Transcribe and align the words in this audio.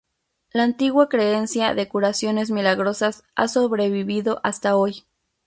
La 0.51 0.63
antigua 0.63 1.09
creencia 1.09 1.75
de 1.75 1.87
curaciones 1.87 2.49
milagrosas 2.49 3.23
ha 3.35 3.47
sobrevivido 3.47 4.39
hasta 4.43 4.75
hoy. 4.75 5.05